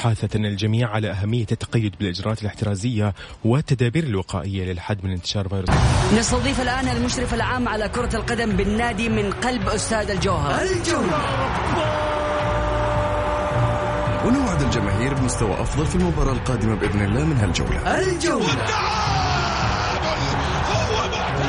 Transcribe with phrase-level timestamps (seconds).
[0.00, 3.14] حاثة الجميع على أهمية التقيد بالإجراءات الاحترازية
[3.44, 5.70] والتدابير الوقائية للحد من انتشار فيروس.
[6.18, 11.50] نستضيف الآن المشرف العام على كرة القدم بالنادي من قلب أستاذ الجوهر الجوهر.
[14.26, 17.98] ونوعد الجماهير بمستوى أفضل في المباراة القادمة بإذن الله من هالجولة.
[17.98, 19.29] الجولة!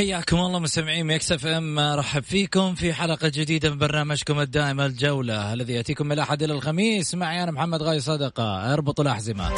[0.00, 5.72] حياكم الله مستمعين Mix FM نرحب فيكم في حلقة جديدة من برنامجكم الدائم الجولة الذي
[5.72, 7.14] يأتيكم من الأحد إلى الخميس.
[7.14, 9.50] معي أنا محمد غازي صدقة اربطوا الأحزمة.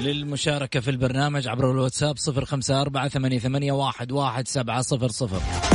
[0.00, 5.71] للمشاركة في البرنامج عبر الواتساب صفر خمسة أربعة ثمانية واحد, واحد سبعة صفر صفر.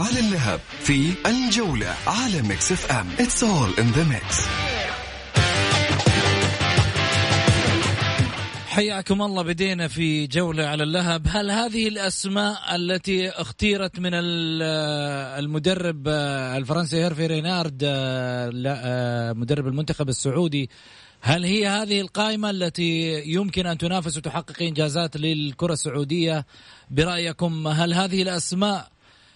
[0.00, 3.06] على اللهب في الجولة على Mix FM.
[3.18, 4.48] It's all in the mix.
[8.66, 14.10] حياكم الله بدينا في جولة على اللهب هل هذه الأسماء التي اختيرت من
[15.38, 16.08] المدرب
[16.56, 17.84] الفرنسي هيرفي رينارد
[19.36, 20.70] مدرب المنتخب السعودي
[21.20, 26.46] هل هي هذه القائمة التي يمكن أن تنافس وتحقق إنجازات للكرة السعودية؟
[26.90, 28.88] برأيكم هل هذه الأسماء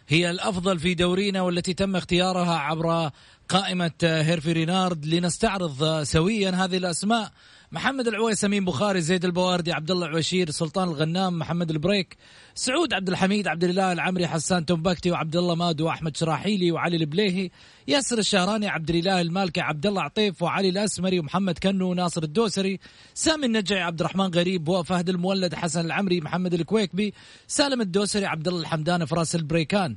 [0.08, 3.10] هي الأفضل في دورينا والتي تم اختيارها عبر
[3.48, 5.06] قائمة هيرفي رينارد.
[5.06, 7.30] لنستعرض سويا هذه الأسماء.
[7.74, 12.16] محمد العويس أمين بخاري زيد البواردي عبد الله العويشير سلطان الغنام محمد البريك
[12.54, 17.50] سعود عبد الحميد عبد الاله العمري حسان تومبكتي وعبد الله مادو وأحمد شراحيلي وعلي البليهي
[17.88, 22.78] ياسر الشهراني عبد الإله المالكي عبد الله عطيف وعلي الأسمري ومحمد كنو وناصر الدوسري
[23.14, 27.14] سامي النجعي عبد الرحمن غريب وفهد المولد حسن العمري محمد الكويكبي
[27.46, 29.96] سالم الدوسري عبد الله الحمدان فراس البريكان.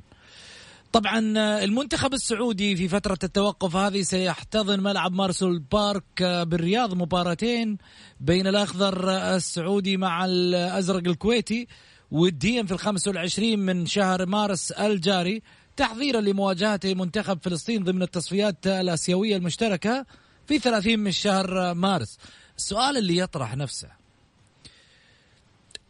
[0.92, 1.18] طبعا
[1.64, 7.78] المنتخب السعودي في فترة التوقف هذه سيحتضن ملعب مارسول بارك بالرياض مباراتين
[8.20, 11.68] بين الأخضر السعودي مع الأزرق الكويتي
[12.10, 15.42] وديا في الخامس والعشرين من شهر مارس الجاري.
[15.76, 20.06] تحضيرا لمواجهة منتخب فلسطين ضمن التصفيات الآسيوية المشتركة
[20.46, 22.18] في 30 من شهر مارس.
[22.56, 23.88] السؤال اللي يطرح نفسه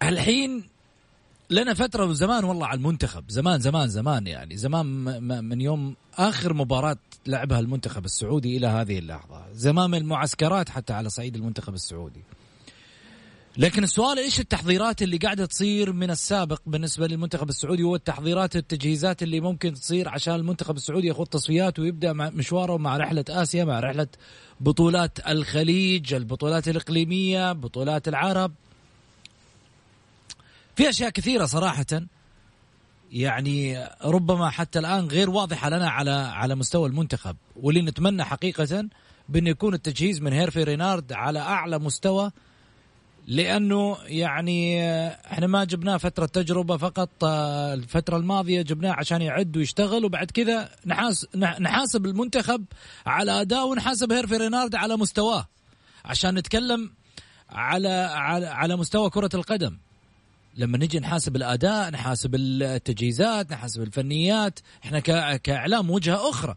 [0.02, 0.68] الحين
[1.50, 3.24] لنا فترة زمان والله على المنتخب.
[3.28, 4.56] زمان زمان زمان يعني.
[4.56, 4.86] زمان
[5.44, 9.44] من يوم آخر مباراة لعبها المنتخب السعودي إلى هذه اللحظة.
[9.52, 12.22] زمان من المعسكرات حتى على صعيد المنتخب السعودي.
[13.56, 19.40] لكن السؤال إيش التحضيرات اللي قاعدة تصير من السابق بالنسبة للمنتخب السعودي؟ والتحضيرات التجهيزات اللي
[19.40, 24.06] ممكن تصير عشان المنتخب السعودي يخوض تصفيات ويبدأ مع مشواره مع رحلة آسيا مع رحلة
[24.60, 28.52] بطولات الخليج البطولات الإقليمية بطولات العرب.
[30.78, 31.86] في أشياء كثيرة صراحة.
[33.12, 37.36] يعني ربما حتى الآن غير واضحة لنا على على مستوى المنتخب.
[37.56, 38.88] واللي نتمنى حقيقة
[39.28, 42.30] بانه يكون التجهيز من هيرفي رينارد على أعلى مستوى
[43.26, 50.30] لأنه يعني إحنا ما جبناه فترة تجربة فقط الفترة الماضية جبناه عشان يعد ويشتغل وبعد
[50.30, 52.64] كذا نحاس نحاسب المنتخب
[53.06, 55.48] على أداء ونحاسب هيرفي رينارد على مستواه.
[56.04, 56.90] عشان نتكلم
[57.50, 59.78] على على على مستوى كرة القدم.
[60.58, 65.00] لما نجي نحاسب الأداء نحاسب التجهيزات نحاسب الفنيات إحنا
[65.36, 66.54] كإعلام وجهة أخرى.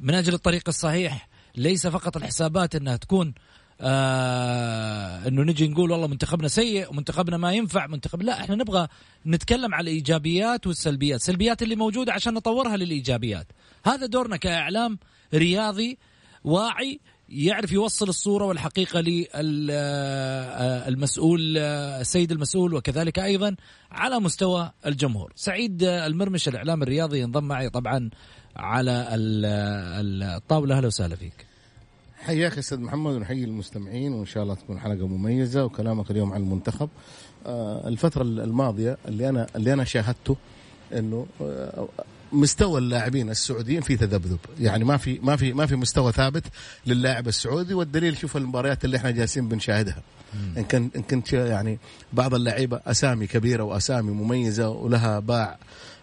[0.00, 3.34] من أجل الطريق الصحيح ليس فقط الحسابات إنها تكون
[3.80, 8.88] آه إنه نجي نقول والله منتخبنا سيء ومنتخبنا ما ينفع منتخب لا إحنا نبغى
[9.26, 13.46] نتكلم على الإيجابيات والسلبيات السلبيات اللي موجودة عشان نطورها للإيجابيات.
[13.84, 14.98] هذا دورنا كإعلام
[15.34, 15.98] رياضي
[16.44, 17.00] واعي
[17.34, 19.00] يعرف يوصل الصورة والحقيقة
[20.86, 23.56] للمسؤول السيد المسؤول وكذلك أيضا
[23.90, 25.32] على مستوى الجمهور.
[25.36, 28.10] سعيد المرمش الإعلام الرياضي ينضم معي طبعا
[28.56, 29.06] على
[30.36, 31.46] الطاولة أهلا وسهلا فيك.
[32.18, 36.88] حياك أستاذ محمد ونحيي المستمعين وإن شاء الله تكون حلقة مميزة وكلامك اليوم عن المنتخب.
[37.46, 40.36] آه، الفترة الماضية اللي أنا اللي أنا شاهدته
[40.92, 41.88] إنه آه،
[42.32, 44.38] مستوى اللاعبين السعوديين في تذبذب.
[44.60, 46.44] يعني ما في ما في ما في مستوى ثابت
[46.86, 50.02] للاعب السعودي والدليل شوف المباريات اللي إحنا جالسين بنشاهدها.
[50.56, 51.78] إن كان إن كنت يعني
[52.12, 55.58] بعض اللعيبة أسامي كبيرة وأسامي مميزة ولها باع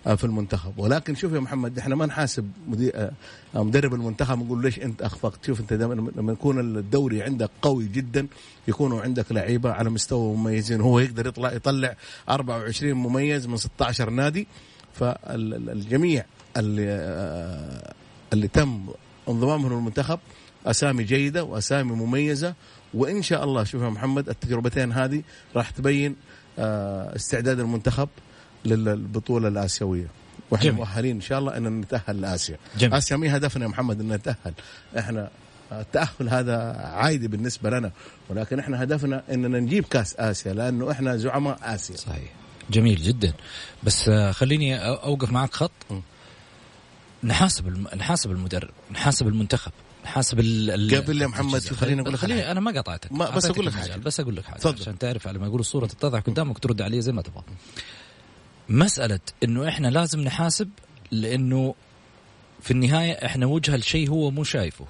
[0.08, 0.74] آه، في المنتخب.
[0.78, 3.12] ولكن شوف يا محمد إحنا ما نحاسب مدير آه،
[3.54, 8.28] مدرب المنتخب نقول ليش أنت أخفقت؟ شوف أنت لما يكون الدوري عندك قوي جدا
[8.68, 10.82] يكونوا عندك لعيبة على مستوى مميزين.
[10.82, 11.96] هو يقدر يطلع يطلع
[12.30, 14.48] 24 مميز من 16 نادي.
[14.94, 16.26] فالجميع
[16.58, 17.94] اللي آه،
[18.34, 18.86] اللي تم
[19.30, 20.20] انضمامهم للمنتخب
[20.66, 22.54] أسامي جيدة وأسامي مميزة
[22.94, 25.22] وإن شاء الله شوف يا محمد التجربتين هذه
[25.56, 26.16] راح تبين
[27.16, 28.10] استعداد المنتخب
[28.66, 30.08] للبطولة الآسيوية.
[30.52, 30.72] وإحنا.
[30.72, 32.58] مؤهلين إن شاء الله ان نتأهل لآسيا.
[32.78, 32.94] جميل.
[32.94, 34.54] آسيا مي هدفنا يا محمد ان نتأهل.
[35.00, 35.30] إحنا
[35.72, 37.92] التأهل هذا عادي بالنسبة لنا
[38.30, 41.96] ولكن إحنا هدفنا إننا نجيب كأس آسيا لأنه إحنا زعماء آسيا.
[41.98, 42.34] صحيح.
[42.72, 43.34] جميل جدا.
[43.84, 45.72] بس آه، خليني أوقف معك خط.
[47.24, 47.88] نحاسب الم...
[47.96, 49.72] نحاسب المدرب نحاسب المنتخب
[50.06, 53.12] نحاسب ال قبل يا محمد خليني أقول لك خليني أنا ما قطعتك.
[53.12, 53.96] ما بس أقول لك حاجة.
[53.96, 57.12] بس أقول لك حاجة عشان تعرف على ما يقول الصورة تتضح قدامك ترد علي زي
[57.12, 57.44] ما تبغى.
[58.70, 60.70] مسألة إنه إحنا لازم نحاسب
[61.12, 61.76] لإنه
[62.62, 64.86] في النهاية إحنا وجه الشيء هو مو شايفه.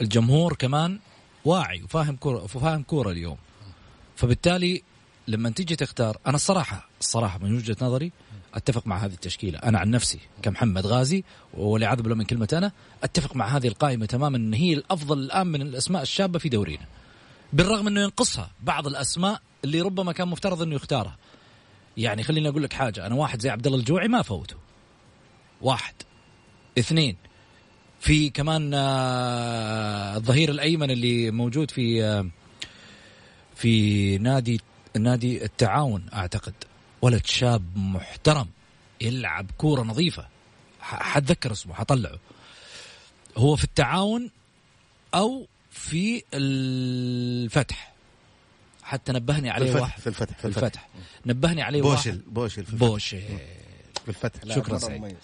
[0.00, 0.98] الجمهور كمان
[1.44, 3.36] واعي وفاهم كوره وفاهم كورة اليوم.
[4.16, 4.82] فبالتالي
[5.28, 8.12] لما تيجي تختار أنا الصراحة الصراحة من وجهة نظري
[8.54, 9.58] أتفق مع هذه التشكيلة.
[9.58, 11.24] أنا عن نفسي كمحمد غازي
[11.54, 12.72] ولي عذب من كلمه أنا
[13.02, 16.86] أتفق مع هذه القائمة تماما إن هي الأفضل الآن من الأسماء الشابة في دورينا.
[17.52, 21.16] بالرغم إنه ينقصها بعض الأسماء اللي ربما كان مفترض إنه يختارها.
[21.96, 24.56] يعني خليني أقول لك حاجة أنا واحد زي عبد الله الجوعي ما فوته.
[25.60, 25.94] واحد.
[26.78, 27.16] اثنين.
[28.00, 32.28] في كمان آه، الظهير الأيمن اللي موجود في آه،
[33.54, 34.60] في نادي
[34.98, 36.54] نادي التعاون أعتقد
[37.02, 38.48] ولد شاب محترم
[39.00, 40.28] يلعب كورة نظيفة.
[40.80, 42.18] حتذكر اسمه حطلعه.
[43.36, 44.30] هو في التعاون
[45.14, 47.92] أو في الفتح.
[48.82, 50.00] حتى نبهني عليه في الفتح واحد.
[50.00, 50.88] في الفتح في الفتح, الفتح.
[51.26, 52.22] نبهني عليه بوشل واحد.
[52.26, 52.86] بوشل في الفتح.
[52.86, 53.20] بوشل.
[54.04, 54.54] في الفتح.
[54.54, 55.16] شكرا سعيد.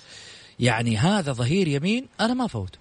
[0.61, 2.79] يعني هذا ظهير يمين أنا ما فوت.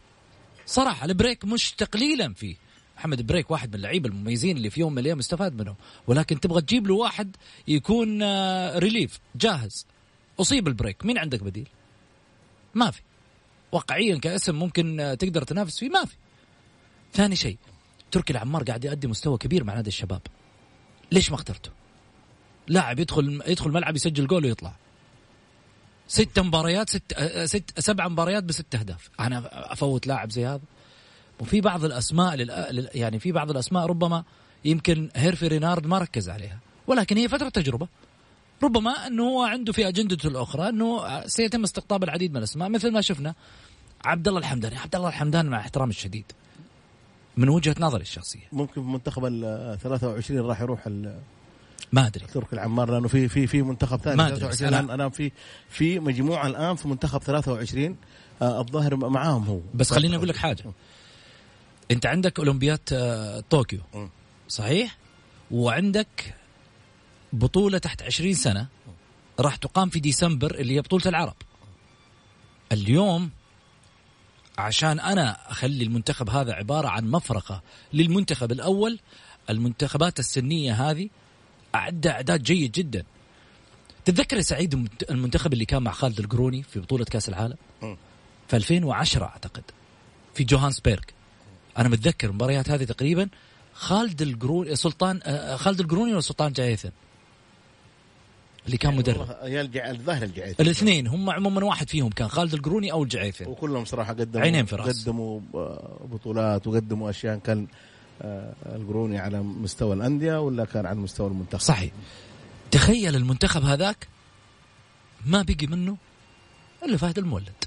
[0.65, 2.55] صراحة البريك مش تقليلا فيه.
[2.97, 5.75] محمد بريك واحد من اللعيبة المميزين اللي في يوم من الأيام استفاد منهم.
[6.07, 7.35] ولكن تبغى تجيب له واحد
[7.67, 8.23] يكون
[8.77, 9.85] رديف آه، جاهز.
[10.39, 11.05] أصيب البريك.
[11.05, 11.67] مين عندك بديل؟
[12.75, 13.01] ما في.
[13.71, 15.89] واقعيا كاسم ممكن آه، تقدر تنافس فيه.
[15.89, 16.15] ما في.
[17.13, 17.57] ثاني شيء
[18.11, 20.21] تركي العمار قاعد يؤدي مستوى كبير مع نادي الشباب.
[21.11, 21.71] ليش ما اخترته؟
[22.67, 24.75] لاعب يدخل يدخل ملعب يسجل جول ويطلع.
[26.07, 29.09] ست مباريات ست, آه، ست سبع مباريات بست أهداف.
[29.19, 30.61] أنا أفوت لاعب زي هذا.
[31.39, 32.89] وفي بعض الأسماء لل...
[32.95, 34.23] يعني في بعض الأسماء ربما
[34.65, 36.59] يمكن هيرفي رينارد ما ركز عليها.
[36.87, 37.87] ولكن هي فترة تجربة.
[38.63, 42.69] ربما إنه هو عنده في أجندته الأخرى إنه سيتم استقطاب العديد من الأسماء.
[42.69, 43.35] مثل ما شفنا
[44.05, 44.77] عبد الله الحمداني.
[44.77, 46.31] عبد الله الحمداني مع احترامي الشديد.
[47.37, 48.47] من وجهة نظري الشخصية.
[48.51, 50.87] ممكن في منتخب ال 23 راح يروح
[51.91, 52.25] ما أدري.
[52.25, 55.31] ترك العمار لأنه في في في منتخب ثاني ما 23 الآن أنا في
[55.69, 57.95] في مجموعة الآن في منتخب 23
[58.41, 59.59] آه الظاهر معاهم هو.
[59.73, 60.63] بس خليني أقول لك حاجة.
[61.91, 63.79] انت عندك اولمبياد آه، طوكيو
[64.49, 64.97] صحيح؟
[65.51, 66.35] وعندك
[67.33, 68.67] بطولة تحت 20 سنة
[69.39, 71.35] راح تقام في ديسمبر اللي هي بطولة العرب.
[72.71, 73.31] اليوم
[74.57, 77.61] عشان أنا أخلي المنتخب هذا عبارة عن مفرقة
[77.93, 78.99] للمنتخب الأول
[79.49, 81.09] المنتخبات السنية هذه
[81.75, 83.03] أعد أعداد جيد جدا.
[84.05, 87.55] تتذكر يا سعيد المنتخب اللي كان مع خالد القروني في بطولة كأس العالم؟
[88.47, 89.63] في 2010 أعتقد
[90.33, 91.01] في جوهانسبيرغ
[91.77, 93.29] أنا متذكر المباريات هذه تقريبا
[93.73, 96.91] خالد القروني سلطان آه، خالد القروني ولا سلطان جعيثن
[98.65, 99.21] اللي كان مدرب.
[99.75, 104.43] الظاهر الجعيثن الاثنين هم عموما واحد فيهم كان خالد القروني أو الجعيثن وكلهم صراحة قدموا
[104.43, 105.03] عينين في رأس.
[105.03, 105.39] قدموا
[106.11, 107.67] بطولات وقدموا أشياء كان
[108.21, 111.61] آه، القروني على مستوى الأندية ولا كان على مستوى المنتخب.
[111.61, 111.91] صحيح.
[112.71, 114.07] تخيل المنتخب هذاك
[115.25, 115.97] ما بقي منه
[116.83, 117.63] إلا فهد المولد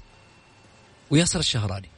[1.11, 1.89] وياسر الشهراني.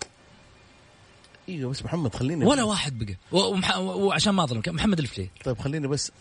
[1.50, 3.16] إيوه بس محمد خليني ولا واحد بقى.
[3.32, 3.78] ومح...
[3.78, 6.12] وعشان ما اظلم محمد الفلي طيب خليني بس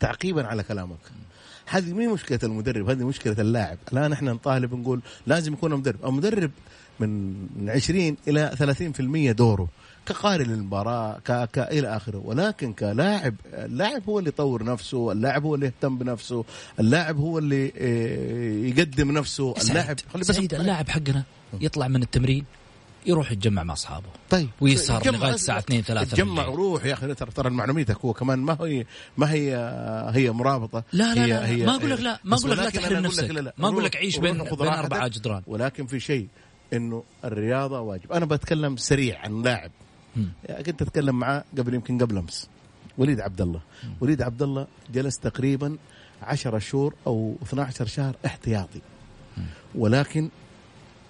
[0.00, 0.98] تعقيبا على كلامك.
[1.66, 3.78] هذه مين مشكلة المدرب؟ هذه مشكلة اللاعب.
[3.92, 6.04] الآن إحنا نطالب نقول لازم يكون مدرب.
[6.06, 6.50] المدرب
[7.00, 7.34] من
[7.68, 8.50] 20 إلى
[9.32, 9.68] 30% دوره
[10.06, 11.32] كقارئ للمباراة ك...
[11.32, 12.22] ك إلى آخره.
[12.24, 16.44] ولكن كلاعب اللاعب هو اللي يطور نفسه اللاعب هو اللي يهتم بنفسه
[16.80, 19.54] اللاعب هو اللي آه، يقدم نفسه.
[19.62, 21.22] اللاعب خلي بس اللاعب حقنا
[21.60, 22.44] يطلع من التمرين
[23.06, 24.06] يروح يتجمع مع أصحابه.
[24.30, 24.48] طيب.
[24.60, 27.14] ويسهر لغاية الساعة 2 3 تجمع وروح يا أخي.
[27.14, 28.38] ترى ترى معلوميتك هو كمان.
[28.38, 28.86] ما هي
[29.16, 29.56] ما هي
[30.14, 30.84] هي مرابطة.
[30.92, 33.02] لا لا هي لا، هي ما أقول لك لا، ما بس أقول لك لا تحرم
[33.02, 33.30] نفسك.
[33.30, 34.68] لا لا، ما روح- لك عيش بين- بين.
[34.68, 35.42] أربعة جدران.
[35.46, 36.28] ولكن في شيء
[36.72, 38.12] إنه الرياضة واجب.
[38.12, 39.70] أنا بتكلم سريع عن لاعب.
[40.66, 42.48] كنت أتكلم معاه قبل يمكن قبل أمس.
[42.98, 43.60] وليد عبد الله.
[44.00, 45.76] وليد عبد الله جلس تقريبا
[46.22, 48.80] 10 شهور أو 12 شهر احتياطي.
[49.74, 50.28] ولكن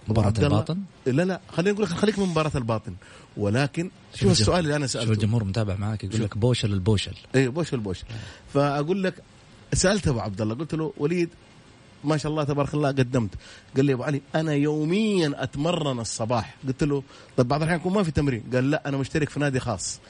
[0.09, 2.95] مباراة الباطن؟ لا لا خلينا نقول خليك من مباراة الباطن.
[3.37, 7.15] ولكن شوف السؤال اللي أنا شوف سالته الجمهور متابع معاك يقول لك بوشل البوشل.
[7.35, 7.99] اي بوش البوش
[8.55, 9.15] فأقول لك
[9.73, 11.29] سالت أبو عبد الله قلت له وليد
[12.05, 13.31] ما شاء الله تبارك الله قدمت.
[13.77, 16.57] قال لي أبو علي أنا يوميا أتمرن الصباح.
[16.67, 17.03] قلت له
[17.37, 18.45] طيب بعض الأحيان يكون ما في تمرين.
[18.53, 20.01] قال لا أنا مشترك في نادي خاص.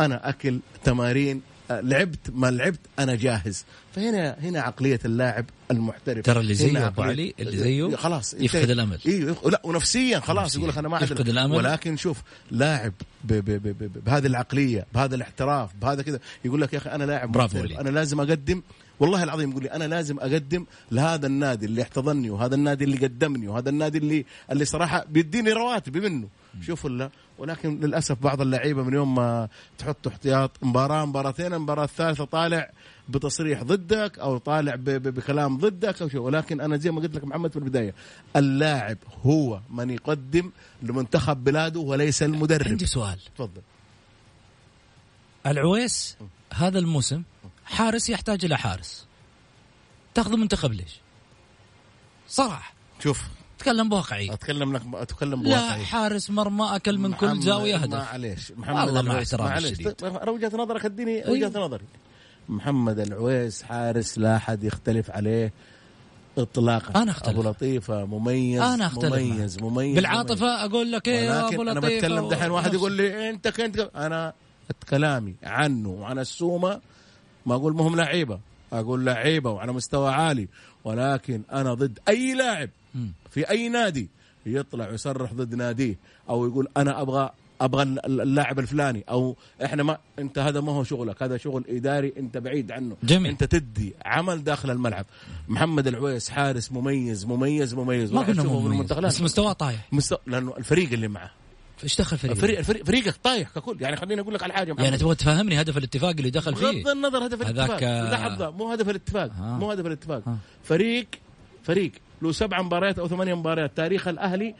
[0.00, 6.54] أنا أكل تمارين لعبت ما لعبت أنا جاهز فهنا هنا عقلية اللاعب المحترف ترى اللي
[6.54, 8.70] زيه عقلية- علي، اللي زيه خلاص يفقد.
[8.70, 8.98] الأمل.
[9.06, 10.56] أيوه لا ونفسيا خلاص.
[10.56, 10.98] يقول لك أنا ما.
[11.00, 11.56] يفقد الأمل.
[11.56, 12.92] ولكن شوف لاعب
[13.24, 17.04] ب ب ب ب بهذه العقلية بهذا الاحتراف بهذا كذا يقول لك يا أخي أنا
[17.04, 17.58] لاعب برافو.
[17.58, 18.62] أنا لازم أقدم
[19.00, 23.48] والله العظيم يقول لي أنا لازم أقدم لهذا النادي اللي احتضني وهذا النادي اللي قدمني
[23.48, 26.28] وهذا النادي اللي اللي صراحة بيديني رواتبي منه.
[26.62, 29.48] شوفوا لا ولكن للأسف بعض اللعيبة من يوم ما
[29.78, 32.70] تحط احتياط مباراة مباراتين المباراة الثالثة طالع
[33.08, 37.50] بتصريح ضدك أو طالع بكلام ضدك أو شيء ولكن أنا زي ما قلت لك محمد
[37.50, 37.94] في البداية
[38.36, 40.50] اللاعب هو من يقدم
[40.82, 42.68] لمنتخب بلاده وليس المدرب.
[42.68, 43.18] عندي سؤال.
[43.34, 43.62] تفضل.
[45.46, 46.16] العويس
[46.54, 47.22] هذا الموسم
[47.66, 49.06] حارس يحتاج إلى حارس
[50.14, 51.00] تاخذ منتخب ليش؟
[52.28, 53.22] صراحة شوف
[53.58, 55.84] تكلم بواقعيه أتكلم لك أتكلم لا بواقعية.
[55.84, 59.72] حارس مرمى أكل من كل زاوية هدف عليش محمد والله مع معليش.
[59.72, 59.92] الشديد.
[59.92, 61.30] طيب، أنا وجهة نظرك أديني أيوه.
[61.48, 61.84] وجهة نظري
[62.48, 65.52] محمد العويس حارس لا أحد يختلف عليه
[66.38, 67.28] اطلاقا أنا أختلف.
[67.38, 69.72] أبو لطيفة مميز أنا أختلف مميز معك.
[69.72, 73.48] مميز بالعاطفة أقول لك إيه يا أبو ولكن أنا بتكلم دحين واحد يقول لي إنت
[73.48, 74.32] كنت أنا
[74.90, 76.80] كلامي عنه وعن السومة
[77.46, 78.38] ما أقول مهم لعيبة
[78.72, 80.48] أقول لعيبة وعلى مستوى عالي
[80.84, 82.70] ولكن أنا ضد أي لاعب.
[83.30, 84.08] في أي نادي
[84.46, 85.96] يطلع ويصرح ضد ناديه
[86.28, 91.22] أو يقول أنا أبغى أبغى اللاعب الفلاني أو إحنا ما أنت هذا ما هو شغلك
[91.22, 92.96] هذا شغل إداري أنت بعيد عنه.
[93.02, 93.30] جميل.
[93.30, 95.06] أنت تدي عمل داخل الملعب.
[95.48, 98.12] محمد العويس حارس مميز مميز مميز.
[98.12, 99.88] ما في مميز بس مستواه طايح.
[99.92, 101.30] مستوى لأنه الفريق اللي معه.
[101.84, 104.98] إيش دخل فريق الفريق الفريق فريقك طايح ككل يعني خليني أقول لك على حاجة يعني.
[104.98, 108.72] تبغى تفهمني هدف الاتفاق اللي دخل بغض فيه النظر هدف هذاك، الاتفاق آه، لحظة مو
[108.72, 109.58] هدف الاتفاق آه.
[109.58, 110.36] مو هدف الاتفاق آه.
[110.64, 111.06] فريق
[111.62, 111.92] فريق
[112.22, 114.54] له سبع مباريات أو ثمانية مباريات تاريخ الأهلي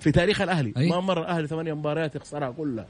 [0.00, 0.88] في تاريخ الأهلي أي.
[0.88, 2.86] ما مر الأهلي ثمانية مباريات يخسرها كلها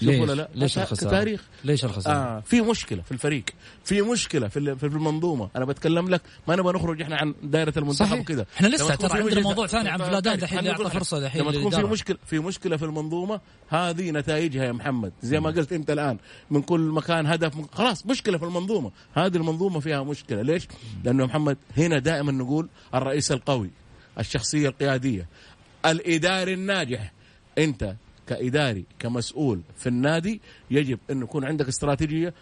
[0.00, 3.44] شوف ليش؟ ولا لا؟ ليش الخسارة؟ كتاريخ ليش الخسارة؟ آه في مشكلة في الفريق.
[3.84, 5.48] في مشكلة في في المنظومة.
[5.56, 8.18] أنا بتكلم لك ما نبغى نخرج إحنا عن دائرة المنتخب.
[8.18, 8.46] وكذا.
[8.56, 11.82] إحنا لسه ترى عندنا موضوع ثاني عن فلادان دحين لك، فرصة دحين لما تكون في.
[11.82, 15.12] مشكله في مشكلة في المنظومة هذه نتائجها يا محمد.
[15.22, 16.18] زي ما قلت أنت الآن
[16.50, 18.90] من كل مكان هدف من خلاص مشكلة في المنظومة.
[19.14, 20.42] هذه المنظومة فيها مشكلة.
[20.42, 20.68] ليش؟
[21.04, 23.70] لأنه محمد هنا دائما نقول الرئيس القوي
[24.18, 25.28] الشخصية القيادية
[25.86, 27.12] الإداري الناجح.
[27.58, 27.94] أنت
[28.26, 30.40] كإداري كمسؤول في النادي
[30.70, 32.34] يجب انه يكون عندك استراتيجية.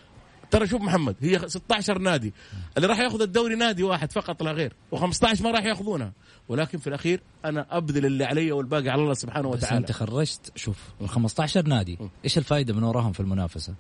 [0.51, 2.33] ترى شوف محمد هي 16 نادي.
[2.77, 6.13] اللي راح ياخذ الدوري نادي واحد فقط لا غير و15 ما راح ياخذونها.
[6.49, 9.79] ولكن في الأخير أنا أبذل اللي علي والباقي على الله سبحانه بس وتعالى.
[9.79, 13.75] أنت خرجت شوف ال 15 نادي إيش الفائده من وراهم في المنافسة؟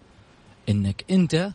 [0.68, 1.52] إنك أنت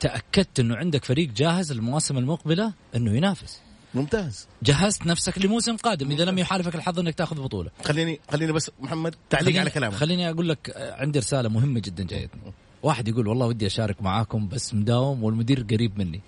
[0.00, 3.60] تأكدت إنه عندك فريق جاهز للمواسم المقبلة إنه ينافس.
[3.94, 4.46] ممتاز.
[4.62, 7.70] جهزت نفسك لموسم قادم إذا لم يحالفك الحظ إنك تأخذ بطولة.
[7.84, 9.94] خليني خليني بس محمد تعليق خليني- على كلامك.
[9.94, 12.40] خليني أقول لك عندي رسالة مهمة جدا جايتني
[12.82, 16.20] واحد يقول والله ودي أشارك معاكم بس مداوم والمدير قريب مني.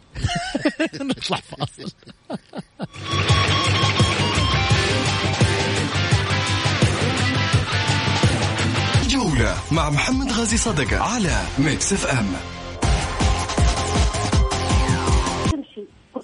[1.01, 1.93] نطلع فاصل.
[9.09, 12.27] جولة مع محمد غازي صدقة على Mix FM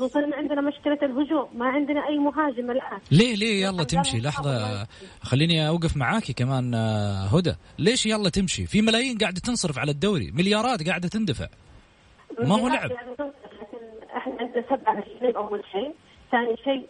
[0.03, 2.99] خصوصا ان عندنا مشكلة الهجوم ما عندنا أي مهاجم الآن.
[3.11, 4.87] ليه ليه؟ يلا تمشي لحظة.
[5.23, 7.55] خليني أوقف معاكي كمان آه، هدى.
[7.79, 11.47] ليش يلا تمشي؟ في ملايين قاعدة تنصرف على الدوري مليارات قاعدة تندفع.
[12.39, 12.91] ما هو لعب.
[14.17, 15.95] إحنا عندنا أجانب أول شيء.
[16.33, 16.89] ثاني شيء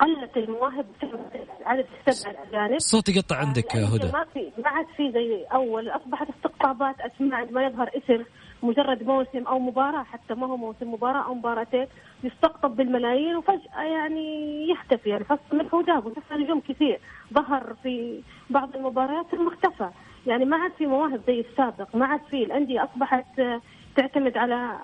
[0.00, 1.20] قلت المواهب بسبب
[1.64, 4.06] عدد السبعه الاجانب الصوت يقطع عندك آه، هدى.
[4.12, 8.24] ما في ما عاد في زي أول أصبحت استقطابات أسماء عندما يظهر اسم.
[8.62, 11.86] مجرد موسم أو مباراة حتى ما هو موسم مباراة أو مباراتين
[12.24, 17.00] يستقطب بالملايين وفجأة يعني يختفي يعني فصل من فوجاه وشفنا نجوم كثير.
[17.34, 19.90] ظهر في بعض المباريات ثم اختفى
[20.26, 21.96] يعني ما عاد في مواهب زي السابق.
[21.96, 23.60] ما عاد في الأندية أصبحت آه،
[23.96, 24.78] تعتمد على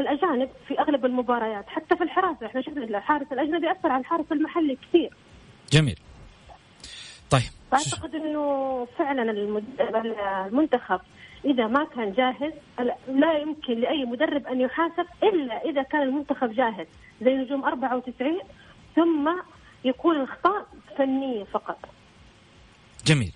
[0.00, 1.68] الأجانب في أغلب المباريات.
[1.68, 5.14] حتى في الحراسه إحنا شفنا الحارس الأجنبي أثر على الحارس المحلي كثير.
[5.72, 5.98] جميل.
[7.30, 9.30] طيب فأعتقد إنه فعلا
[10.46, 11.00] المنتخب
[11.44, 12.52] إذا ما كان جاهز
[13.08, 16.86] لا يمكن لأي مدرب أن يحاسب إلا إذا كان المنتخب جاهز
[17.22, 18.38] زي نجوم 94
[18.96, 19.30] ثم
[19.84, 20.66] يكون الاخطاء
[20.98, 21.78] فنيه فقط.
[23.06, 23.32] جميل.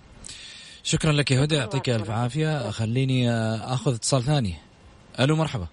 [0.83, 2.69] شكرا لك يا هدى يعطيك ألف عافية.
[2.69, 4.53] خليني آه، آخذ اتصال ثاني.
[5.19, 5.67] ألو مرحبا.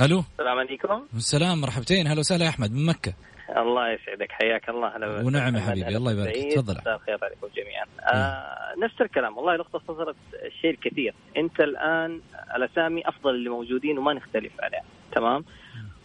[0.00, 0.24] ألو.
[0.32, 1.02] السلام عليكم.
[1.16, 2.06] السلام مرحبتين.
[2.06, 3.14] هلا وسهلا يا أحمد من مكة؟
[3.62, 4.96] الله يسعدك حياك الله.
[4.96, 5.06] هلا.
[5.26, 6.52] ونعم يا حبيبي، الله يبارك.
[6.52, 6.74] تفضل.
[6.80, 7.84] مساء الخير عليكم جميعا.
[8.00, 9.36] آه نفس الكلام.
[9.36, 12.20] والله لو اختصرت الشيء الكثير أنت الآن
[12.56, 14.84] الأسامي أفضل اللي موجودين وما نختلف عليها.
[15.12, 15.44] تمام؟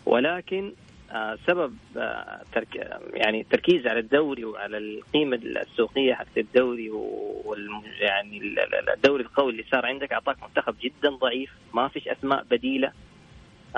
[0.05, 0.73] ولكن
[1.11, 2.75] آه سبب آه ترك
[3.13, 7.69] يعني التركيز على الدوري وعلى القيمة السوقية حق الدوري وال
[7.99, 11.51] يعني ال- ال- الدوري القوي اللي صار عندك أعطاك منتخب جدا ضعيف.
[11.73, 12.91] ما فيش أسماء بديلة.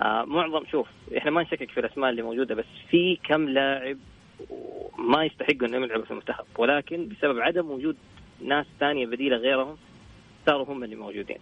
[0.03, 0.87] معظم شوف
[1.17, 3.97] إحنا ما نشكك في الأسماء اللي موجودة بس في كم لاعب
[4.97, 6.45] ما يستحقوا إنهم يلعبوا في المنتخب.
[6.57, 7.97] ولكن بسبب عدم وجود
[8.41, 9.77] ناس ثانية بديلة غيرهم
[10.47, 11.37] صاروا هم اللي موجودين.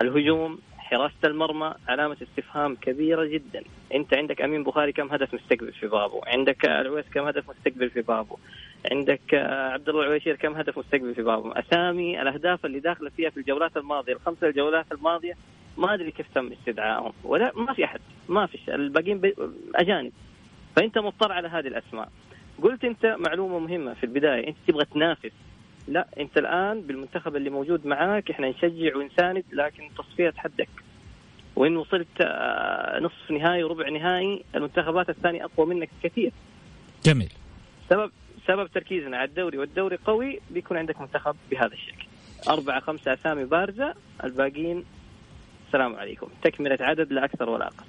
[0.00, 3.62] الهجوم حراسة المرمى علامة استفهام كبيرة جدا،
[3.94, 8.00] أنت عندك أمين بخاري كم هدف مستقبل في بابه، عندك العويس كم هدف مستقبل في
[8.02, 8.36] بابه،
[8.92, 13.30] عندك آه، عبد الله العويشير كم هدف مستقبل في بابه، أسامي الأهداف اللي داخلة فيها
[13.30, 15.36] في الجولات الماضية، الخمسة الجولات الماضية
[15.78, 17.12] ما أدري كيف تم استدعائهم.
[17.24, 18.00] ولا ما في أحد.
[18.28, 19.20] ما في الباقيين
[19.74, 20.12] أجانب.
[20.76, 22.08] فأنت مضطر على هذه الأسماء.
[22.62, 24.48] قلت أنت معلومة مهمة في البداية.
[24.48, 25.32] أنت تبغى تنافس.
[25.88, 30.68] لا أنت الآن بالمنتخب اللي موجود معاك إحنا نشجع ونساند لكن تصفية تحدك
[31.56, 36.32] وإن وصلت آه، نصف نهائي وربع نهائي المنتخبات الثانية أقوى منك كثير.
[37.04, 37.32] جميل.
[37.90, 38.10] سبب
[38.46, 39.58] سبب تركيزنا على الدوري.
[39.58, 42.06] والدوري قوي بيكون عندك منتخب بهذا الشكل.
[42.48, 43.94] أربعة خمسة أسامي بارزة.
[44.24, 44.84] الباقيين
[45.68, 46.28] السلام عليكم.
[46.44, 47.84] تكملة عدد لا أكثر ولا أقل.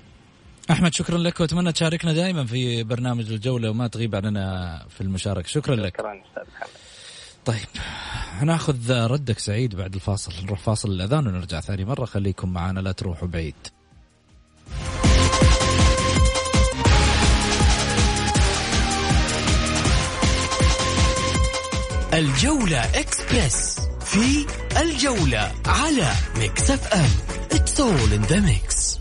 [0.72, 1.40] أحمد شكرا لك.
[1.40, 5.48] وأتمنى تشاركنا دائما في برنامج الجولة وما تغيب عننا في المشاركة.
[5.48, 5.98] شكرا لك.
[5.98, 6.70] شكرا أستاذ محمد.
[7.46, 7.68] طيب
[8.32, 10.46] هناخذ ردك سعيد بعد الفاصل.
[10.46, 12.06] نروح فاصل الأذان ونرجع ثاني مرة.
[12.06, 13.56] خليكم معنا لا تروحوا بعيد.
[22.14, 24.46] الجولة إكسبرس في
[24.82, 27.29] الجولة على Mix FM.
[27.52, 29.00] It's all in the mix.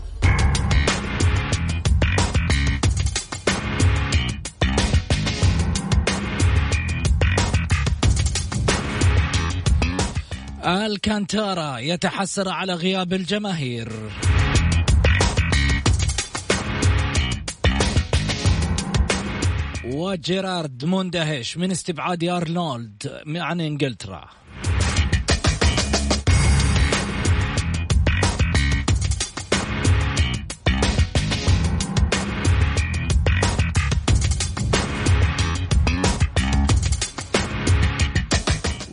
[10.65, 13.91] الكانتارا يتحسر على غياب الجماهير.
[19.85, 24.29] وجيرارد مندهش من استبعاد أرنولد عن إنجلترا.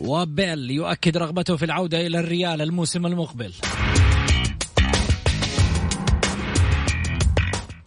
[0.07, 3.53] وبيل يؤكد رغبته في العودة إلى الريال الموسم المقبل.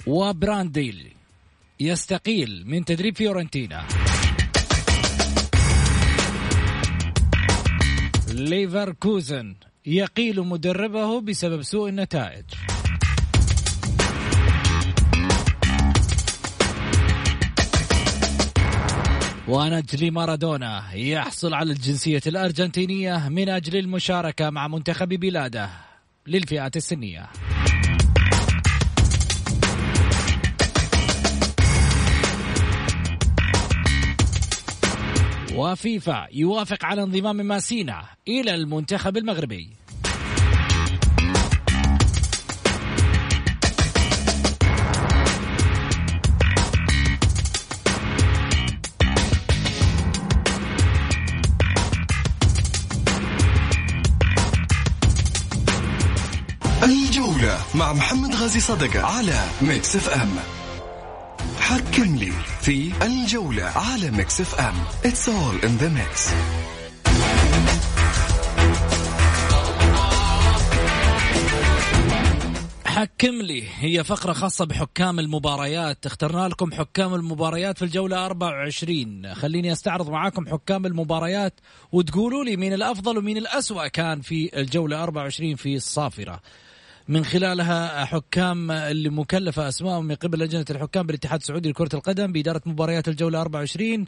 [0.06, 1.12] وبرانديل
[1.80, 3.86] يستقيل من تدريب فيورنتينا.
[8.28, 9.54] ليفركوزن
[9.86, 12.44] يقيل مدربه بسبب سوء النتائج.
[19.48, 20.84] ونجلي مارادونا.
[20.94, 25.70] يحصل على الجنسية الأرجنتينية من أجل المشاركة مع منتخب بلاده
[26.26, 27.26] للفئات السنية.
[35.54, 39.79] وفيفا يوافق على انضمام ماسينا إلى المنتخب المغربي.
[57.80, 60.30] مع محمد غازي صدقة على ميكس اف ام
[61.60, 66.30] حكم لي في الجولة على ميكس اف ام It's all in the mix.
[72.86, 73.64] حكم لي.
[73.78, 76.06] هي فقرة خاصة بحكام المباريات.
[76.06, 81.60] اخترنا لكم حكام المباريات في الجولة 24 خليني أستعرض معاكم حكام المباريات
[81.92, 86.40] وتقولوا لي مين الأفضل ومين الأسوأ كان في الجولة 24 في الصافرة.
[87.10, 92.62] من خلالها حكام اللي مكلفة أسمائهم من قبل لجنة الحكام بالاتحاد السعودي لكرة القدم بإدارة
[92.66, 94.04] مباريات الجولة 24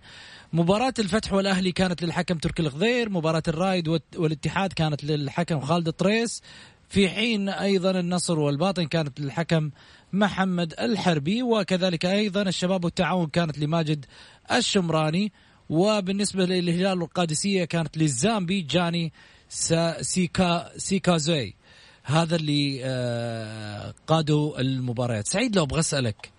[0.52, 6.42] مباراة الفتح والأهلي كانت للحكم تركي الخضير مباراة الرايد والاتحاد كانت للحكم خالد طريس.
[6.88, 9.70] في حين أيضا النصر والباطن كانت للحكم
[10.12, 14.06] محمد الحربي وكذلك أيضا الشباب والتعاون كانت لماجد
[14.52, 15.32] الشمراني.
[15.68, 19.12] وبالنسبة للهلال والقادسية كانت للزامبي جاني
[20.00, 21.61] سيكا سيكازوي.
[22.04, 26.30] هذا اللي آه، قادوا المباريات سعيد لو أبغى أسألك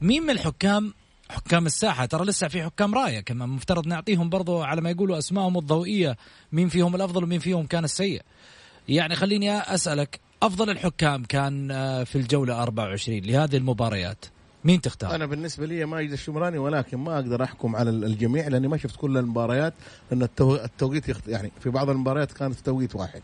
[0.00, 0.94] مين من الحكام
[1.30, 5.58] حكام الساحة ترى لسه في حكام راية كمان مفترض نعطيهم برضو على ما يقولوا أسمائهم
[5.58, 6.16] الضوئية
[6.52, 8.22] مين فيهم الأفضل ومين فيهم كان السيء
[8.88, 14.24] يعني خليني أسألك أفضل الحكام كان آه، في الجولة 24 لهذه المباريات
[14.64, 18.76] مين تختار؟ أنا بالنسبة لي ماجد الشمراني ولكن ما أقدر أحكم على الجميع لأني ما
[18.76, 19.74] شفت كل المباريات
[20.10, 21.28] لأن التو- التوقيت.
[21.28, 23.22] يعني في بعض المباريات كانت في توقيت واحد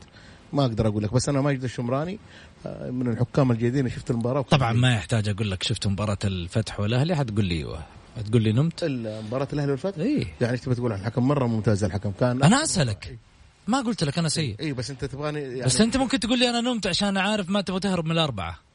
[0.52, 2.18] ما أقدر أقول لك بس أنا ماجد الشمراني
[2.66, 4.42] آه، من الحكام الجيدين شفت المباراة.
[4.42, 7.82] طبعا ما يحتاج أقول لك شفت مباراة الفتح والأهلي حتقول لي أيوه.
[8.30, 8.84] تقول لي نمت؟
[9.26, 10.26] مباراة الأهلي والفتح؟ إيه.
[10.40, 12.12] يعني إيش تبي تقول عن الحكم؟ مرة ممتاز الحكم.
[12.20, 13.18] كان أنا أسألك.
[13.66, 14.56] ما قلت لك أنا سيء.
[14.60, 17.60] اي بس أنت تبغاني يعني بس أنت ممكن تقول لي أنا نمت عشان عارف ما
[17.60, 18.65] تبغى تهرب من الأربعة.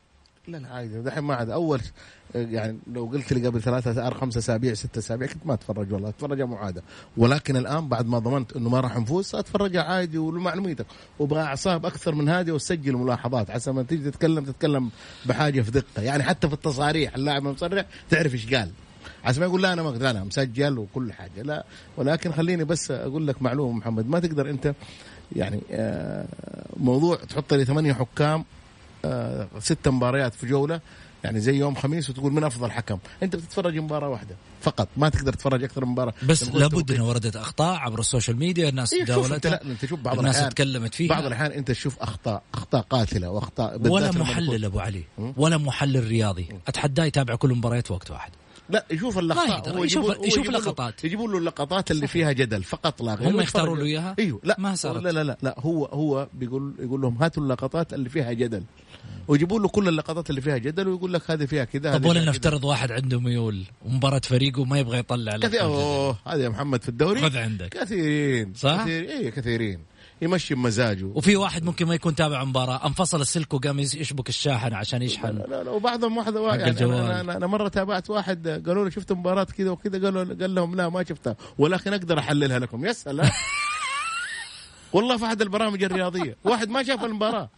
[0.47, 1.01] لا لا عادي.
[1.01, 1.81] دحين ما عاد أول
[2.35, 6.09] يعني لو قلت لي قبل ثلاثة أر خمسة أسابيع ستة أسابيع كنت ما أتفرج والله.
[6.09, 6.83] أتفرج معادة.
[7.17, 10.85] ولكن الآن بعد ما ضمنت إنه ما راح نفوز أتفرج عادي ولمعلوميتك
[11.19, 13.49] وأبغى أعصاب أكثر من هذه وسجل ملاحظات.
[13.49, 14.89] عسى ما تيجي تتكلم تتكلم
[15.25, 16.01] بحاجة في دقة.
[16.01, 18.71] يعني حتى في التصاريح اللاعب المصرح تعرف إيش قال.
[19.23, 21.41] عشان ما يقول لا أنا ما لا لا مسجل وكل حاجة.
[21.41, 21.65] لا
[21.97, 24.07] ولكن خليني بس أقول لك معلومة محمد.
[24.09, 24.73] ما تقدر أنت
[25.35, 26.25] يعني آه،
[26.77, 28.45] موضوع تحط لي ثمانية حكام
[29.59, 30.79] ست مباريات في جولة
[31.23, 32.97] يعني زي يوم خميس وتقول من أفضل حكم.
[33.23, 36.13] أنت بتتفرج مباراة واحدة فقط ما تقدر تتفرج أكثر من مباراة.
[36.23, 36.91] بس لابد.
[36.91, 40.49] ان وردت أخطاء عبر السوشيال ميديا الناس إيه أنت تداولتها لا أنت شوف بعض الناس
[40.49, 41.09] تكلمت فيها.
[41.09, 45.03] بعض الأحيان أنت تشوف أخطاء أخطاء قاتلة وأخطاء ولا محلل أبو علي?
[45.37, 46.47] ولا محلل رياضي.
[46.67, 48.31] اتحداه يتابع كل المباريات في وقت واحد.
[48.69, 51.03] لا يشوف اللقطات يشوف- يشوف لقطات.
[51.03, 53.29] يجيبوا له اللقطات اللي فيها جدل فقط لا غير.
[53.29, 53.41] هم.
[53.41, 54.55] يختاروا له إياها؟ أيوه لا.
[54.59, 55.03] ما صارت.
[55.03, 55.55] لا لا لا, لا.
[55.59, 58.63] هو هو بيقول يقول لهم هاتوا اللقطات اللي فيها جدل.
[59.27, 62.25] ويجيبوا له كل اللقطات اللي فيها جدل ويقول لك هذه فيها كذا طب ولا.
[62.25, 65.61] نفترض واحد عنده ميول ومباراة فريقه ما يبغى يطلع كثير.
[65.61, 67.69] أوه هذا يا محمد في الدوري؟ خذ عندك.
[67.69, 68.53] كثيرين.
[68.53, 69.79] صح؟ كثير إيه كثيرين.
[70.21, 71.05] يمشي بمزاجه.
[71.05, 72.85] وفي واحد ممكن ما يكون تابع مباراة.
[72.87, 75.37] انفصل السلك وقام يشبك الشاحن عشان يشحن.
[75.37, 76.95] لا لا وبعضهم واحد يعني الجوال.
[76.95, 80.75] أنا, أنا, أنا مرة تابعت واحد قالوا له شفت مباراة كذا وكذا؟ قالوا قال لهم
[80.75, 81.35] لا ما شفتها.
[81.57, 82.85] ولكن أقدر أحللها لكم.
[82.85, 83.29] يا سلام.
[84.93, 86.37] والله في أحد البرامج الرياضية.
[86.43, 87.49] واحد ما شاف المباراة.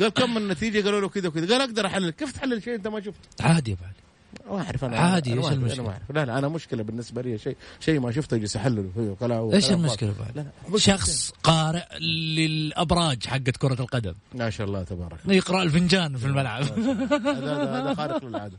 [0.00, 1.46] قال كم النتيجه قالوا له كذا وكذا.
[1.52, 2.10] قال أقدر أحلل.
[2.10, 4.05] كيف تحلل شيء أنت ما شفته؟ عادي يا بعد.
[4.50, 6.02] ما أعرف أنا عادي، أنا إيش ما أعرف.
[6.14, 9.86] لا لا أنا مشكلة بالنسبة لي شيء شيء ما شفته اجلس احلله كلام إيش فاضي.
[9.86, 14.14] بعد؟ لا لا شخص قارئ للأبراج حقت كرة القدم.
[14.34, 16.62] ما شاء الله تبارك يقرأ الفنجان في الملعب.
[16.62, 18.58] هذا هذا خارق للعادة.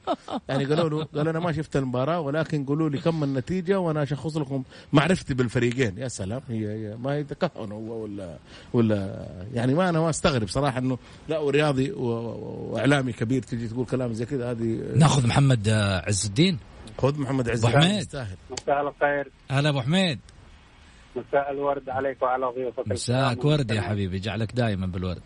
[0.50, 4.38] يعني قالوا له قال أنا ما شفت المباراة ولكن قولوا لي كم النتيجة وأنا أشخص
[4.38, 4.64] لكم
[4.94, 5.98] معرفتي بالفريقين.
[5.98, 8.38] يا سلام هي, هي ما هي تكهن هو ولا
[8.74, 10.98] ولا يعني ما أنا ما أستغرب صراحة إنه
[11.30, 16.60] لا ورياضي وإعلامي كبير تجي تقول كلام زي كذا هذه ناخذ محمد آه، عز الدين.
[16.98, 17.98] خذ محمد عز الدين حميد.
[17.98, 19.32] يستاهل مساء الخير.
[19.52, 20.20] هلا أبو حميد.
[21.16, 23.52] مساء الورد عليك وعلى ضيوفك مساك الكرام.
[23.54, 25.22] ورد يا حبيبي جعلك دائما بالورد.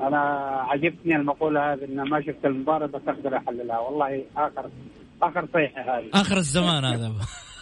[0.00, 0.18] أنا
[0.68, 3.78] عجبتني المقولة هذه إن ما شفت المباراة بس أقدر أحللها.
[3.78, 4.70] والله اخر
[5.22, 6.10] آخر صيحة هذه.
[6.14, 7.12] آخر الزمان هذا.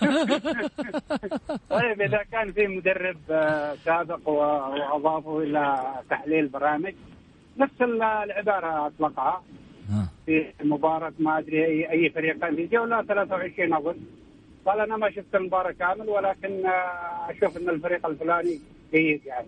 [1.71, 5.77] طيب إذا كان في مدرب آه، سابق وأضافه إلى
[6.11, 6.95] تحليل برامج
[7.59, 9.25] نفس ال- العبارة أطلقها.
[9.25, 9.43] ها.
[10.31, 13.97] في مباراه ما أدري أي أي فريقين في جوله 23 أظن.
[14.67, 18.61] قال أنا ما شفت المباراة كامل ولكن آه، أشوف إن الفريق الفلاني
[18.93, 19.47] جيد يعني.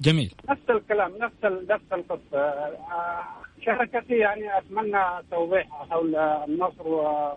[0.00, 0.32] جميل.
[0.50, 2.38] نفس الكلام نفس نفس القصة.
[2.38, 3.24] آه،
[3.64, 7.32] شركتي يعني أتمنى توضيح حول النصر و-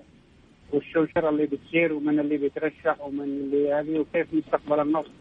[0.73, 5.11] والشوشرة اللي بتصير ومن اللي بيترشح ومن اللي هذه وكيف مستقبل النصر.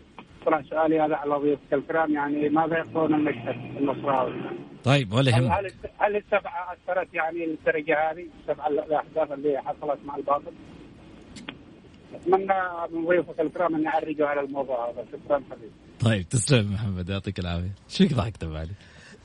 [0.46, 4.34] طلع سؤالي هذا على ضيوفك الكرام يعني ماذا يقولون المشهد النصراوي؟
[4.84, 9.98] طيب ولا هل يهمك هل هل السبعة أثرت يعني للدرجه هذه السبعه الاحداث اللي حصلت
[10.04, 10.52] مع الباطل؟
[12.14, 12.54] أتمنى
[12.92, 15.72] من ضيوفك الكرام أن يعرجوا على الموضوع هذا شكرا حبيبي.
[16.04, 18.68] طيب تسلم محمد يعطيك العافية فيك ضحكت علي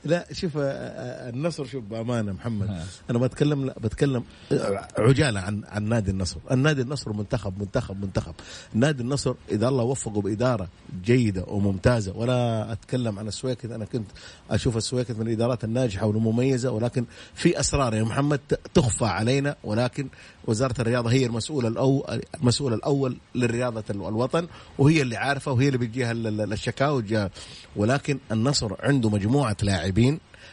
[0.04, 2.84] لا شوف آه، آه، النصر شوف بأمانة محمد ها.
[3.10, 8.34] أنا بتكلم لا بتكلم آه، عجالة عن عن نادي النصر، النادي النصر منتخب منتخب منتخب،
[8.74, 10.68] نادي النصر إذا الله وفقه بإدارة
[11.04, 14.06] جيدة وممتازة ولا أتكلم عن السويكت أنا كنت
[14.50, 18.40] أشوف السويكت من الإدارات الناجحة والمميزة ولكن في أسرار يا محمد
[18.74, 20.08] تخفى علينا ولكن
[20.46, 24.46] وزارة الرياضة هي المسؤول الأول المسؤول الأول للرياضه ال- الوطن
[24.78, 27.28] وهي اللي عارفة وهي اللي بتجيها ال- ال- الشكاوى
[27.76, 29.93] ولكن النصر عنده مجموعة لاعبين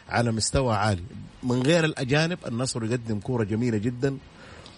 [0.10, 1.02] على مستوى عالي.
[1.44, 4.18] من غير الأجانب النصر يقدم كورة جميلة جدا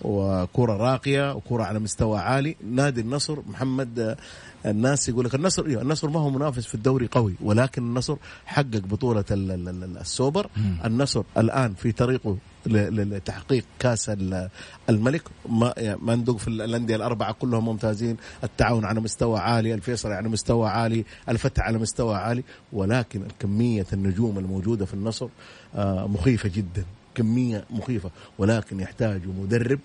[0.02, 2.56] وكرة راقية وكرة على مستوى عالي.
[2.71, 4.17] نادي النصر محمد آه،
[4.65, 8.65] الناس يقول لك النصر إيه النصر ما هو منافس في الدوري قوي ولكن النصر حقق
[8.78, 10.49] بطولة ال- ال- ال- السوبر.
[10.86, 14.49] النصر الآن في طريقه لتحقيق كاس ال-
[14.89, 15.21] الملك.
[15.49, 18.17] ما يعني ما ندوق في الأندية الأربعة كلهم ممتازين.
[18.43, 22.43] التعاون على مستوى عالي الفيصل على مستوى عالي الفتح على مستوى عالي.
[22.73, 25.28] ولكن كمية النجوم الموجودة في النصر
[25.76, 26.86] آه، مخيفة جدا.
[27.15, 28.12] كمية مخيفة.
[28.38, 29.80] ولكن يحتاج مدرب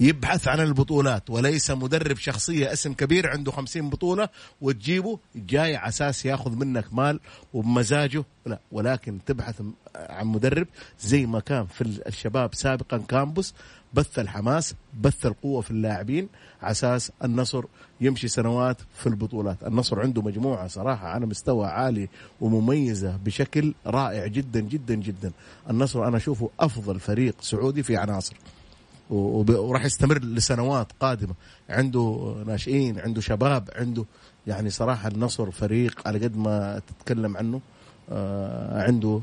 [0.00, 4.28] يبحث عن البطولات وليس مدرب شخصية اسم كبير عنده خمسين بطولة
[4.60, 7.20] وتجيبه جاي على أساس ياخذ منك مال
[7.52, 8.24] وبمزاجه.
[8.46, 9.62] لا ولكن تبحث
[9.96, 10.66] عن مدرب
[11.00, 12.98] زي ما كان في الشباب سابقا.
[13.08, 13.54] كامبوس
[13.94, 16.28] بث الحماس بث القوة في اللاعبين
[16.62, 17.64] على أساس النصر
[18.00, 19.62] يمشي سنوات في البطولات.
[19.62, 22.08] النصر عنده مجموعة صراحة على مستوى عالي
[22.40, 25.32] ومميزة بشكل رائع جدا جدا جدا.
[25.70, 28.36] النصر أنا أشوفه أفضل فريق سعودي في عناصر.
[29.12, 31.34] وراح يستمر لسنوات قادمة.
[31.70, 34.04] عنده ناشئين عنده شباب عنده
[34.46, 37.60] يعني صراحة النصر فريق على قد ما تتكلم عنه
[38.10, 39.20] آه عنده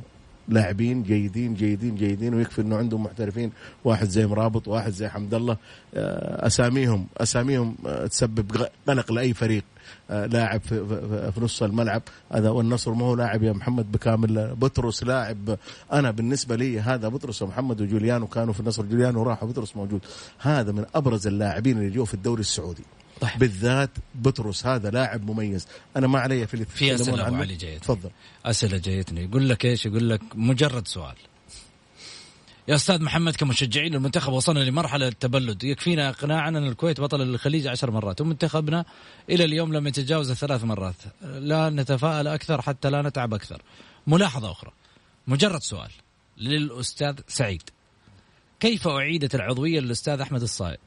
[0.47, 3.51] لاعبين جيدين جيدين جيدين ويكفي إنه عندهم محترفين
[3.83, 5.57] واحد زي مرابط واحد زي حمد الله.
[5.95, 9.63] آه أساميهم أساميهم آه تسبب قلق لأي فريق.
[10.09, 10.85] لاعب في,
[11.31, 12.01] في, نص الملعب.
[12.31, 14.55] هذا والنصر ما هو لاعب يا محمد بكامل.
[14.55, 15.57] بطرس لاعب.
[15.93, 18.85] أنا بالنسبة لي هذا بطرس ومحمد وجوليانو كانوا في النصر.
[18.85, 20.01] جوليانو راح وبطرس موجود.
[20.39, 22.83] هذا من أبرز اللاعبين اللي جو في الدوري السعودي.
[23.21, 23.31] طيب.
[23.39, 25.67] بالذات بطرس هذا لاعب مميز.
[25.97, 27.35] أنا ما علي في في أسئلة أبو.
[27.35, 27.79] علي جايتني.
[27.79, 28.09] تفضل.
[28.45, 29.23] أسئلة جايتني.
[29.23, 31.15] يقول لك إيش؟ يقول لك مجرد سؤال.
[32.69, 35.63] يا أستاذ محمد كمشجعين المنتخب وصلنا لمرحلة التبلد.
[35.63, 38.85] يكفينا اقناعنا أن الكويت بطل الخليج عشر مرات ومنتخبنا
[39.29, 40.95] إلى اليوم لم يتجاوز الثلاث مرات.
[41.21, 43.61] لا نتفائل أكثر حتى لا نتعب أكثر.
[44.07, 44.71] ملاحظة أخرى
[45.27, 45.91] مجرد سؤال
[46.37, 47.61] للأستاذ سعيد.
[48.59, 50.79] كيف أعيدت العضوية للأستاذ أحمد الصايد؟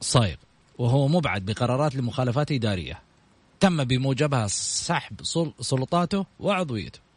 [0.00, 0.36] الصايغ
[0.78, 3.00] وهو مبعد بقرارات لمخالفات إدارية.
[3.60, 7.09] تم بموجبها سحب سل- سلطاته وعضويته.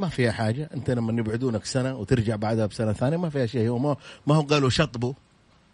[0.00, 0.70] ما فيها حاجة.
[0.74, 3.68] أنت لما يبعدونك سنة وترجع بعدها بسنة ثانية ما فيها شيء.
[3.68, 3.78] هو
[4.26, 5.12] ما, هو قالوا شطبوا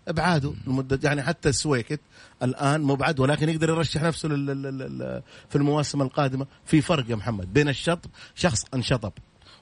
[0.08, 2.00] ابعاده لمده يعني حتى السويكت
[2.42, 4.28] الآن مبعد ولكن يقدر يرشح نفسه
[5.48, 6.46] في المواسم القادمة.
[6.64, 9.12] في فرق يا محمد بين الشطب شخص انشطب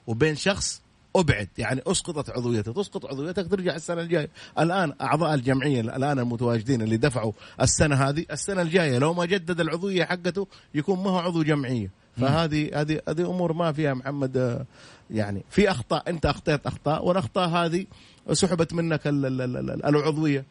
[0.07, 0.81] وبين شخص
[1.15, 1.49] أبعد.
[1.57, 4.29] يعني أسقطت عضويته تسقط عضويتك ترجع السنة الجاية.
[4.59, 10.03] الآن أعضاء الجمعية الآن المتواجدين اللي دفعوا السنة هذه السنة الجاية لو ما جدد العضوية
[10.03, 12.04] حقته يكون ما هو عضو جمعية.
[12.17, 14.65] فهذه هذه هذه أمور ما فيها محمد آه،
[15.11, 17.85] يعني في أخطاء أنت أخطيت أخطاء والأخطاء هذه
[18.31, 20.45] سحبت منك ال- ال- ال- ال- العضوية.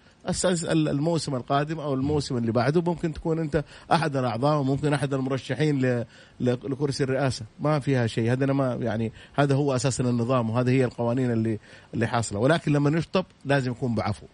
[0.62, 6.05] الموسم القادم أو الموسم اللي بعده ممكن تكون أنت أحد الأعضاء وممكن أحد المرشحين
[6.40, 7.44] لكرسي الرئاسة.
[7.61, 8.33] ما فيها شيء.
[8.33, 11.59] هذا ما يعني هذا هو أساسا النظام وهذه هي القوانين اللي
[11.94, 12.38] اللي حاصلة.
[12.38, 14.27] ولكن لما يشطب لازم يكون بعفو.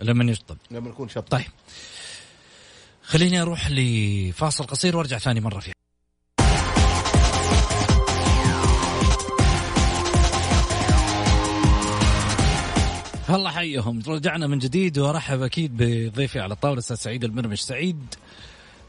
[0.00, 1.28] لما يشطب لما يكون شطب.
[1.28, 1.46] طيب.
[3.02, 5.79] خليني أروح لفاصل قصير وأرجع ثاني مرة فيها.
[13.36, 17.62] الله حيهم رجعنا من جديد وارحب أكيد بضيفي على الطاولة أستاذ سعيد المرمش.
[17.62, 17.98] سعيد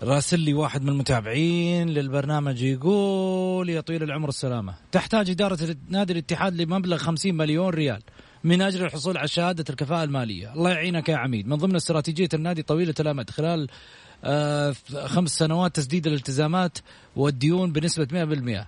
[0.03, 6.61] راسل لي واحد من المتابعين للبرنامج يقول يا طويل العمر السلامة تحتاج إدارة نادي الاتحاد
[6.61, 8.01] لمبلغ 50 مليون ريال
[8.43, 12.61] من أجل الحصول على شهادة الكفاءة المالية، الله يعينك يا عميد، من ضمن استراتيجية النادي
[12.63, 13.67] طويلة الأمد خلال
[14.23, 14.75] آه
[15.05, 16.77] خمس سنوات تسديد الالتزامات
[17.15, 18.07] والديون بنسبة
[18.63, 18.67] 100%.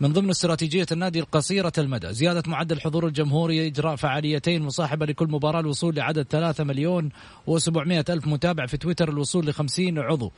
[0.00, 5.60] من ضمن استراتيجية النادي القصيرة المدى زيادة معدل الحضور الجمهوري إجراء فعاليتين مصاحبة لكل مباراة
[5.60, 7.10] الوصول لعدد 3 مليون
[7.50, 10.32] و700 ألف متابع في تويتر الوصول ل 50 عضو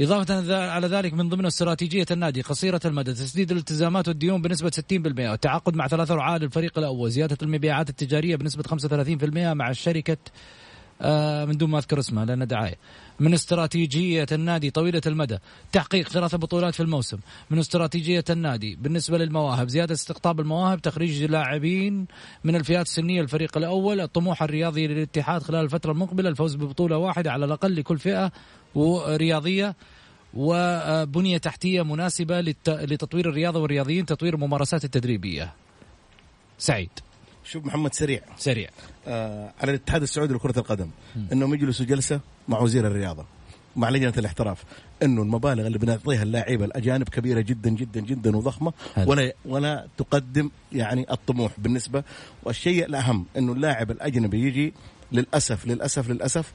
[0.00, 4.82] إضافة على ذلك من ضمن استراتيجية النادي قصيرة المدى تسديد الالتزامات والديون بنسبة 60%
[5.30, 10.16] والتعاقد مع ثلاثة رعاة للفريق الأول زيادة المبيعات التجارية بنسبة 35% مع الشركة
[11.00, 12.76] آه، من دون ما أذكر اسمها لأن دعاية.
[13.20, 15.38] من استراتيجية النادي طويلة المدى
[15.72, 17.18] تحقيق ثلاث بطولات في الموسم،
[17.50, 22.06] من استراتيجية النادي بالنسبة للمواهب زيادة استقطاب المواهب، تخريج لاعبين
[22.44, 27.44] من الفئات السنية الفريق الأول، الطموح الرياضي للاتحاد خلال الفترة المقبلة الفوز ببطولة واحدة على
[27.44, 28.32] الأقل لكل فئة
[28.74, 29.76] ورياضيه
[30.34, 35.52] وبنية تحتية مناسبة للت- لتطوير الرياضة والرياضيين، تطوير الممارسات التدريبية.
[36.58, 36.90] سعيد
[37.44, 38.20] شوف محمد سريع.
[38.38, 38.70] سريع.
[39.06, 40.90] آه على الاتحاد السعودي لكرة القدم.
[41.32, 43.24] إنهم يجلسوا جلسة مع وزير الرياضة
[43.76, 44.64] مع لجنة الاحتراف.
[45.02, 48.72] إنه المبالغ اللي بنعطيها اللاعيبة الأجانب كبيرة جدا جدا جدا وضخمة.
[48.94, 49.10] حلو.
[49.10, 51.52] ولا ولا تقدم يعني الطموح.
[51.58, 52.02] بالنسبة
[52.42, 54.74] والشيء الأهم إنه اللاعب الأجنبي يجي
[55.12, 56.52] للأسف للأسف للأسف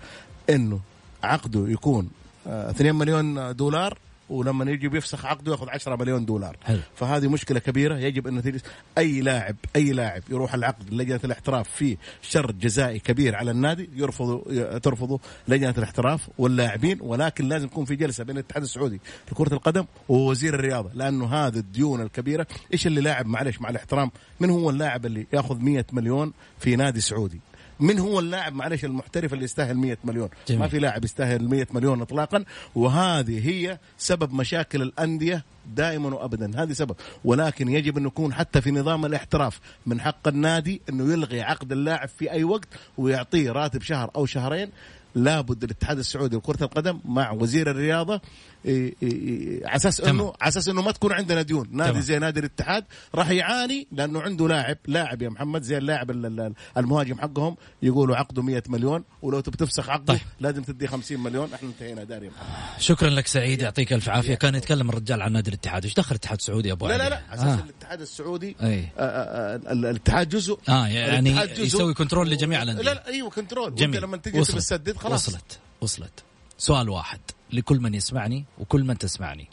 [0.49, 0.79] إنه
[1.23, 2.09] عقده يكون
[2.47, 3.97] آه 2 مليون دولار.
[4.29, 6.57] ولما يجي بيفسخ عقده ياخذ 10 مليون دولار.
[6.63, 6.79] حلو.
[6.95, 7.97] فهذه مشكلة كبيرة.
[7.97, 8.61] يجب أن تجلس.
[8.97, 14.77] أي لاعب أي لاعب يروح العقد لجنة الاحتراف فيه شرط جزائي كبير على النادي يرفضوا
[14.77, 20.53] ترفضوا لجنة الاحتراف واللاعبين ولكن لازم يكون في جلسة بين الاتحاد السعودي لكرة القدم ووزير
[20.53, 20.89] الرياضة.
[20.93, 25.59] لأنه هذه الديون الكبيرة إيش اللي لاعب؟ معلش مع الاحترام من هو اللاعب اللي ياخذ
[25.59, 27.41] 100 مليون في نادي سعودي؟
[27.79, 30.59] من هو اللاعب معلش المحترف اللي يستاهل 100 مليون؟ جميل.
[30.61, 36.63] ما في لاعب يستاهل 100 مليون اطلاقا وهذه هي سبب مشاكل الأندية دائما وابدا.
[36.63, 36.95] هذه سبب.
[37.25, 42.07] ولكن يجب أن يكون حتى في نظام الاحتراف من حق النادي أنه يلغي عقد اللاعب
[42.07, 44.69] في أي وقت ويعطيه راتب شهر أو شهرين.
[45.15, 48.21] لابد الاتحاد السعودي لكرة القدم مع وزير الرياضة إيه
[48.65, 50.01] على أساس.
[50.01, 51.67] انه على أساس إنه ما تكون عندنا ديون.
[51.71, 52.01] نادي تمام.
[52.03, 56.53] زي نادي الاتحاد راح يعاني لأنه عنده لاعب لاعب يا محمد زي اللاعب ال- ال-
[56.77, 57.55] المهاجم حقهم.
[57.83, 60.21] يقولوا عقده 100 مليون ولو تبي تفسخ عقده طيب.
[60.39, 61.53] لازم تدي 50 مليون.
[61.53, 62.81] إحنا انتهينا داري يا محمد.
[62.81, 64.35] شكرا لك سعيد يعطيك ألف عافية.
[64.35, 65.83] كان يتكلم الرجال عن نادي الاتحاد.
[65.83, 67.09] إيش دخل الاتحاد السعودي يا أبو لا علي؟ لا.
[67.09, 67.63] لا على أساس آه.
[67.63, 68.55] الاتحاد السعودي.
[68.61, 70.59] آه، آه، آه، الاتحاد جزء.
[70.69, 71.63] آه يعني جزء.
[71.63, 74.01] يسوي control لجميع الانديه لا لا أيوه control جميل.
[74.01, 74.41] لما تجي.
[74.41, 75.27] تسدد خلاص.
[75.29, 75.59] وصلت.
[75.81, 76.23] وصلت.
[76.57, 77.19] سؤال واحد.
[77.53, 79.47] لكل من يسمعني وكل من تسمعني.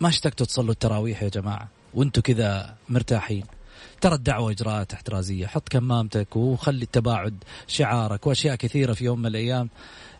[0.00, 3.44] ما اشتقتوا تصلوا التراويح يا جماعة؟ وأنتم كذا مرتاحين.
[4.00, 5.46] ترى الدعوة إجراءات احترازية.
[5.46, 9.68] حط كمامتك وخلي التباعد شعارك وأشياء كثيرة في يوم من الأيام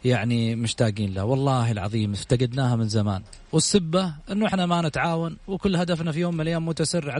[0.05, 1.23] يعني مشتاقين لها.
[1.23, 3.23] والله العظيم افتقدناها من زمان.
[3.53, 7.19] والسبة أنه إحنا ما نتعاون وكل هدفنا في يوم من الأيام متسرع.